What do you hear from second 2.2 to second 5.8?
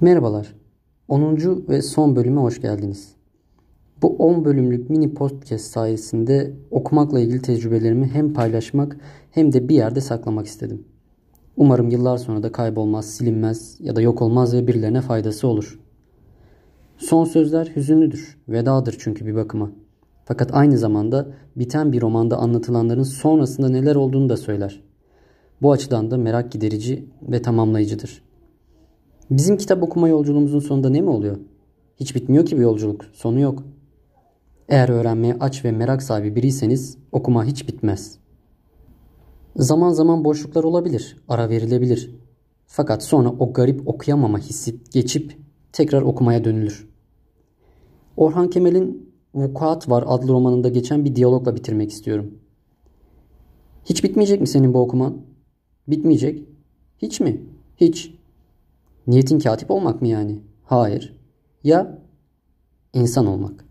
hoş geldiniz. Bu 10 bölümlük mini podcast